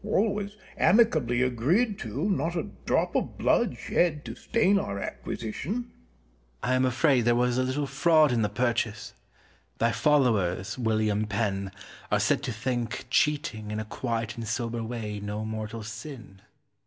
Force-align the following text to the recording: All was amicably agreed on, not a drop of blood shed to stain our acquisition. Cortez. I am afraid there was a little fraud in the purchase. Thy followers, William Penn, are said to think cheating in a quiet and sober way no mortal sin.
All 0.03 0.33
was 0.33 0.55
amicably 0.79 1.43
agreed 1.43 2.01
on, 2.07 2.35
not 2.35 2.55
a 2.55 2.71
drop 2.87 3.13
of 3.15 3.37
blood 3.37 3.77
shed 3.77 4.25
to 4.25 4.33
stain 4.33 4.79
our 4.79 4.97
acquisition. 4.97 5.73
Cortez. 5.73 5.87
I 6.63 6.73
am 6.73 6.85
afraid 6.85 7.21
there 7.21 7.35
was 7.35 7.59
a 7.59 7.63
little 7.63 7.85
fraud 7.85 8.31
in 8.31 8.41
the 8.41 8.49
purchase. 8.49 9.13
Thy 9.77 9.91
followers, 9.91 10.75
William 10.75 11.27
Penn, 11.27 11.71
are 12.11 12.19
said 12.19 12.41
to 12.41 12.51
think 12.51 13.05
cheating 13.11 13.69
in 13.69 13.79
a 13.79 13.85
quiet 13.85 14.37
and 14.37 14.47
sober 14.47 14.83
way 14.83 15.19
no 15.19 15.45
mortal 15.45 15.83
sin. 15.83 16.41